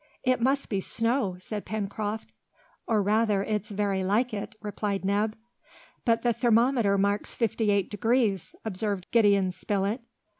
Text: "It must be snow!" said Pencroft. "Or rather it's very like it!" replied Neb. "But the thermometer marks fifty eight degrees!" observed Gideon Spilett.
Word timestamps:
"It 0.23 0.41
must 0.41 0.67
be 0.67 0.81
snow!" 0.81 1.37
said 1.39 1.63
Pencroft. 1.63 2.31
"Or 2.87 3.03
rather 3.03 3.43
it's 3.43 3.69
very 3.69 4.03
like 4.03 4.33
it!" 4.33 4.55
replied 4.59 5.05
Neb. 5.05 5.35
"But 6.05 6.23
the 6.23 6.33
thermometer 6.33 6.97
marks 6.97 7.35
fifty 7.35 7.69
eight 7.69 7.91
degrees!" 7.91 8.55
observed 8.65 9.05
Gideon 9.11 9.51
Spilett. 9.51 10.01